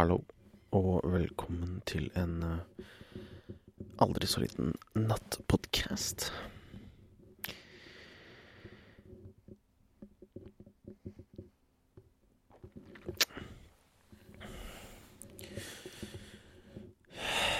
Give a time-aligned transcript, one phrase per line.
[0.00, 0.16] Hallo,
[0.72, 2.84] og velkommen til en eh,
[4.00, 6.30] aldri så liten nattpodcast.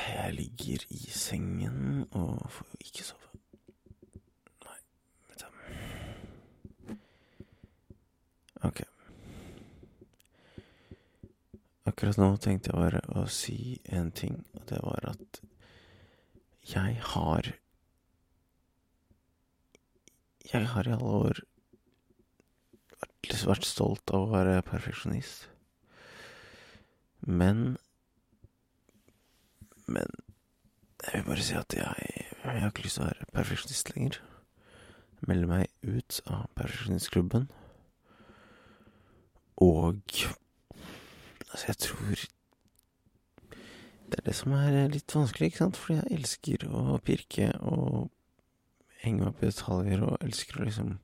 [0.08, 3.09] Jeg ligger i sengen og får ikke
[12.00, 15.40] Akkurat nå tenkte jeg bare å si en ting, og det var at
[16.70, 17.50] jeg har
[20.48, 21.42] Jeg har i alle år
[23.44, 25.44] vært, stolt av å være perfeksjonist.
[27.20, 27.76] Men
[29.84, 30.08] Men
[31.04, 34.22] jeg vil bare si at jeg, jeg har ikke lyst til å være perfeksjonist lenger.
[35.20, 37.50] Jeg melder meg ut av perfeksjonistklubben.
[39.60, 40.00] Og
[41.50, 42.24] Altså, jeg tror
[44.10, 45.78] Det er det som er litt vanskelig, ikke sant?
[45.78, 48.10] Fordi jeg elsker å pirke og
[49.04, 50.96] henge meg på detaljer og elsker å liksom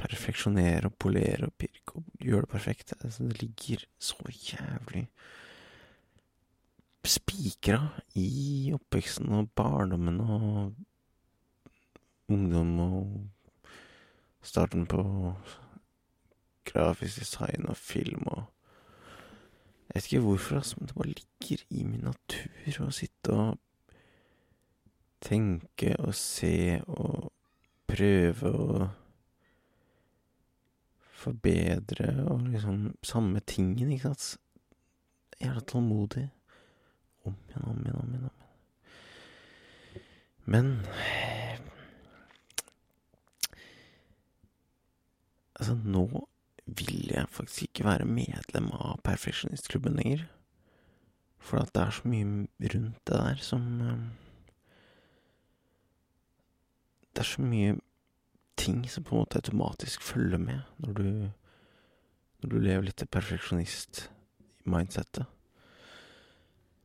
[0.00, 2.94] perfeksjonere og polere og pirke og gjøre det perfekt.
[3.00, 5.04] Altså, det ligger så jævlig
[7.04, 7.80] spikra
[8.14, 10.74] i oppveksten og barndommen og
[12.32, 13.06] ungdom og
[14.42, 15.02] starten på
[16.64, 18.44] grafisk design og film og
[19.92, 23.58] jeg vet ikke hvorfor, altså, men det bare ligger i min natur å sitte og
[25.20, 27.28] tenke og se og
[27.92, 28.86] prøve å
[31.22, 34.40] forbedre og liksom samme tingen, ikke sant.
[35.42, 36.24] Da tålmodig.
[37.28, 38.24] Om igjen, om igjen, om igjen.
[38.24, 38.38] Om igjen.
[40.44, 40.72] Men
[45.62, 46.26] Altså, nå
[46.66, 50.26] vil jeg faktisk ikke være medlem av perfeksjonistklubben lenger.
[51.42, 53.98] For at det er så mye rundt det der som eh,
[57.12, 57.76] Det er så mye
[58.56, 61.02] ting som på en måte automatisk følger med når du,
[62.40, 65.24] når du lever litt til perfeksjonist-mindsettet.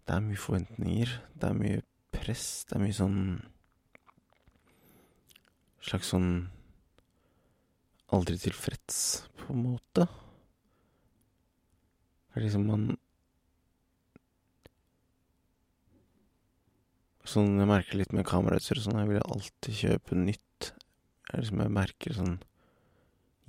[0.07, 3.41] Det er mye forventninger, det er mye press, det er mye sånn
[5.87, 6.49] Slags sånn
[8.15, 10.07] aldri tilfreds, på en måte.
[12.27, 12.89] Det er liksom man
[17.27, 20.69] Sånn jeg merker litt med kamerautstyr og sånn, jeg vil alltid kjøpe nytt.
[21.27, 22.37] Jeg liksom jeg merker sånn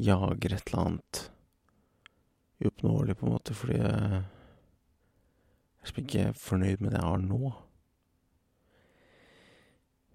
[0.02, 1.20] Jager et eller annet
[2.58, 4.24] uoppnåelig, på en måte, fordi jeg
[5.78, 7.52] Jeg er liksom ikke fornøyd med det jeg har nå.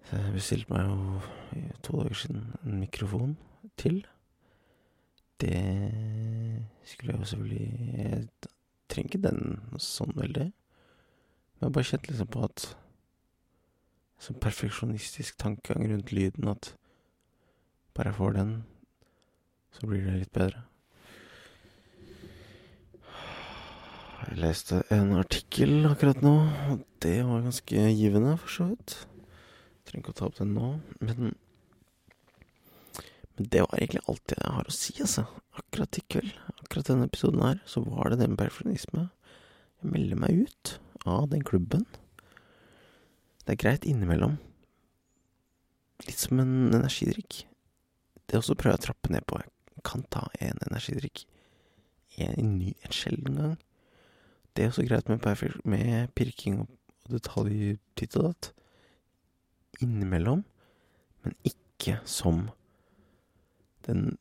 [0.04, 3.32] Så jeg bestilte meg jo to dager siden en mikrofon
[3.80, 4.04] til.
[5.42, 5.58] Det
[6.84, 8.28] skulle jeg jo selvfølgelig Jeg
[8.88, 10.46] trenger ikke den sånn veldig.
[10.52, 12.66] Men jeg bare kjent liksom på at
[14.24, 16.70] Sånn perfeksjonistisk tankegang rundt lyden at
[17.94, 18.52] bare jeg får den,
[19.74, 20.62] så blir det litt bedre.
[24.24, 26.32] Jeg leste en artikkel akkurat nå,
[26.72, 28.96] og det var ganske givende, for så vidt.
[29.84, 30.70] Trenger ikke å ta opp den nå,
[31.04, 31.34] men
[33.34, 35.26] men det var egentlig alt jeg har å si, altså.
[35.58, 39.08] Akkurat i kveld, akkurat denne episoden her, så var det det med perfeksjonisme.
[39.82, 40.74] Jeg melder meg ut
[41.04, 41.86] av den klubben.
[43.44, 44.38] Det er greit innimellom.
[46.06, 47.44] Litt som en energidrikk.
[48.24, 49.40] Det også prøver jeg å trappe ned på.
[49.74, 51.26] Jeg kan ta en energidrikk
[52.16, 53.54] en ny, en sjelden gang.
[54.54, 55.24] Det er også greit med,
[55.64, 56.68] med pirking og,
[57.10, 58.50] detaljer titt og datt.
[59.84, 60.44] Innimellom,
[61.24, 62.46] men ikke som
[63.86, 64.16] den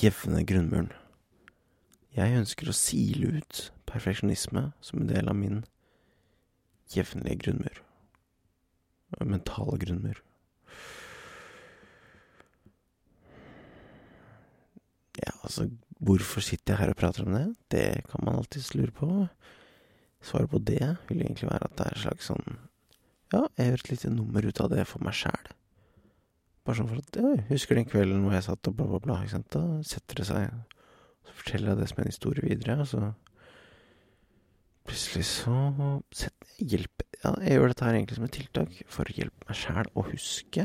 [0.00, 0.92] jevne grunnmuren.
[2.14, 5.62] Jeg ønsker å sile ut perfeksjonisme som en del av min
[6.92, 7.82] jevnlige grunnmur.
[9.24, 10.22] Mentale grunnmur.
[15.18, 17.46] Ja, altså, hvorfor sitter jeg her og prater om det?
[17.74, 19.26] Det kan man alltids lure på.
[20.22, 22.58] Svaret på det vil egentlig være at det er et slags sånn
[23.30, 25.50] Ja, jeg gjør et lite nummer ut av det for meg sjæl.
[26.68, 29.14] Bare sånn for at ja, husker den kvelden hvor jeg satt og bla, bla, bla.
[29.24, 29.46] Ikke sant?
[29.54, 30.50] Da setter det seg.
[31.24, 33.06] Så forteller jeg det som en historie videre, og så
[34.88, 35.54] Plutselig så
[36.16, 36.84] setter
[37.18, 40.04] Ja, jeg gjør dette her egentlig som et tiltak for å hjelpe meg sjæl å
[40.06, 40.64] huske.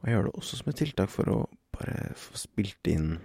[0.00, 1.38] Og jeg gjør det også som et tiltak for å
[1.74, 3.16] bare få spilt inn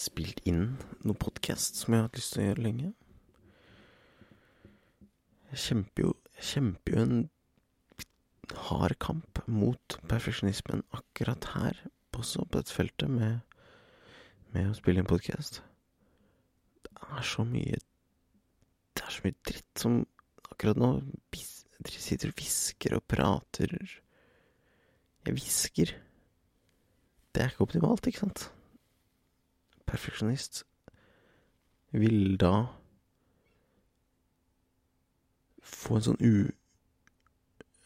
[0.00, 2.92] Spilt inn noe podkast som jeg har hatt lyst til å gjøre lenge.
[5.52, 7.18] Jeg kjemper jo Jeg kjemper jo en
[8.56, 11.78] hard kamp mot perfeksjonismen akkurat her,
[12.16, 13.40] også på dette feltet, med,
[14.52, 15.62] med å spille en podkast.
[16.84, 17.78] Det er så mye
[18.96, 20.00] Det er så mye dritt som
[20.50, 20.90] akkurat nå
[21.80, 23.72] dere sitter og hvisker og prater.
[25.24, 25.94] Jeg hvisker.
[27.32, 28.50] Det er ikke optimalt, ikke sant?
[29.88, 30.64] Perfeksjonist
[31.96, 32.66] vil da
[35.66, 36.34] få en sånn u...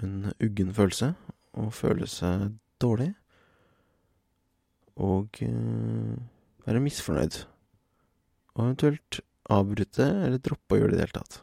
[0.02, 1.12] En uggen følelse,
[1.54, 2.50] og føle seg
[2.82, 3.12] dårlig.
[4.96, 6.14] Og eh,
[6.66, 7.44] være misfornøyd.
[8.54, 9.20] Og eventuelt
[9.50, 11.40] avbryte eller droppe å gjøre det i det hele tatt.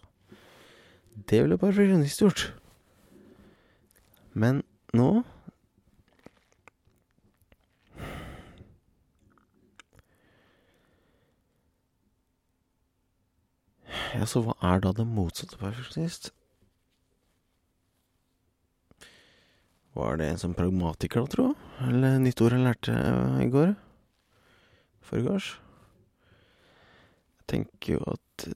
[1.32, 2.48] Det ville perfeksjonist gjort.
[4.34, 4.64] Men
[4.96, 5.12] nå
[14.12, 16.34] Ja, så hva er da det motsatte perfeksjonist?
[19.94, 21.48] Var det en som pragmatiker, da, tro?
[21.84, 23.74] Eller nytt ord jeg lærte eh, i går?
[25.04, 25.50] Forgårs?
[27.42, 28.48] Jeg tenker jo at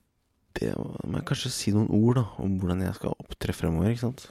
[0.56, 4.06] det må jeg kanskje si noen ord, da, om hvordan jeg skal opptre fremover, ikke
[4.06, 4.30] sant?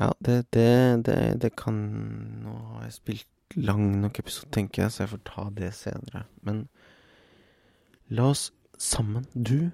[0.00, 1.76] Ja, det, det, det, det kan
[2.40, 6.24] Nå har jeg spilt lang nok episode, tenker jeg, så jeg får ta det senere.
[6.46, 6.62] Men
[8.08, 8.46] la oss
[8.80, 9.70] sammen, du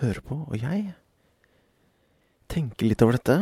[0.00, 0.94] hører på, og jeg,
[2.54, 3.36] tenker litt over dette.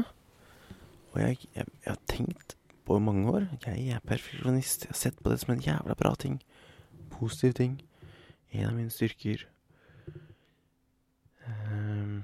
[1.13, 4.87] Og jeg, jeg, jeg har tenkt på i mange år Jeg er perfeksjonist.
[4.87, 6.41] Jeg har sett på det som en jævla bra ting.
[7.13, 7.75] Positiv ting.
[8.53, 9.45] En av mine styrker.
[11.43, 12.23] Um,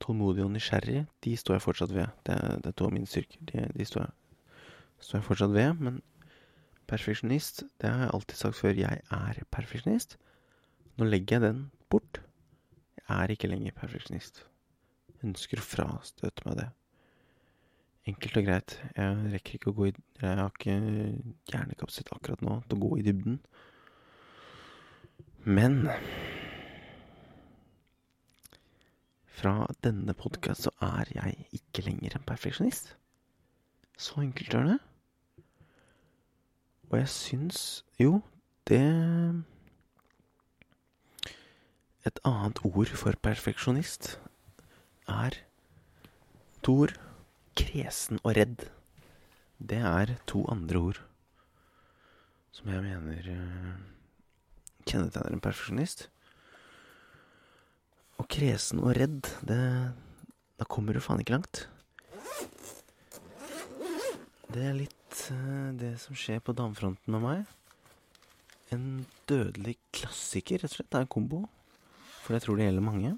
[0.00, 2.12] tålmodig og nysgjerrig, de står jeg fortsatt ved.
[2.26, 3.40] Det det er to av mine styrker.
[3.50, 4.66] De, de står, jeg,
[5.00, 5.80] står jeg fortsatt ved.
[5.80, 6.02] Men
[6.88, 8.80] perfeksjonist, det har jeg alltid sagt før.
[8.80, 10.18] Jeg er perfeksjonist.
[10.94, 11.60] Nå legger jeg den
[11.90, 12.20] bort.
[13.00, 14.44] Jeg er ikke lenger perfeksjonist.
[15.24, 16.68] Ønsker å frastøte meg det.
[18.10, 18.76] Enkelt og greit.
[18.94, 20.76] Jeg rekker ikke å gå i Jeg har ikke
[21.50, 23.38] hjernekapasitet akkurat nå til å gå i dybden.
[25.44, 25.80] Men
[29.34, 32.94] fra denne podkast så er jeg ikke lenger en perfeksjonist.
[33.98, 34.78] Så enkelt er det.
[36.90, 37.58] Og jeg syns
[37.98, 38.20] jo
[38.68, 38.84] det
[42.04, 44.14] Et annet ord for perfeksjonist
[45.08, 45.40] er
[46.62, 46.94] to ord.
[47.54, 48.64] Kresen og redd.
[49.62, 51.04] Det er to andre ord
[52.54, 53.70] som jeg mener eh,
[54.86, 56.06] kjennetegner en perfeksjonist.
[58.22, 59.60] Og kresen og redd, det
[60.54, 61.64] Da kommer du faen ikke langt.
[64.54, 67.42] Det er litt eh, det som skjer på damefronten med meg.
[68.72, 70.92] En dødelig klassiker, rett og slett.
[70.92, 71.42] Det er en kombo.
[72.24, 73.10] For jeg tror det gjelder mange.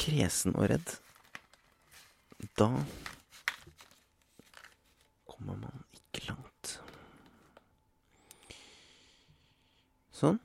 [0.00, 0.94] Kresen og redd.
[2.56, 2.70] Da
[5.28, 6.72] kommer man ikke langt.
[10.14, 10.40] Sånn.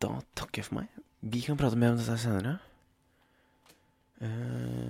[0.00, 1.02] Da takker jeg for meg.
[1.20, 2.56] Vi kan prate mer om dette senere.
[4.24, 4.85] Eh,